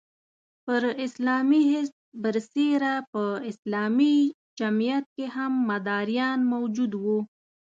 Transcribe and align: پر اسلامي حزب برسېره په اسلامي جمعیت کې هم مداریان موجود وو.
پر 0.65 0.81
اسلامي 1.05 1.61
حزب 1.71 1.95
برسېره 2.21 2.93
په 3.11 3.23
اسلامي 3.51 4.17
جمعیت 4.59 5.05
کې 5.15 5.25
هم 5.35 5.51
مداریان 5.69 6.39
موجود 6.53 6.91
وو. 7.03 7.19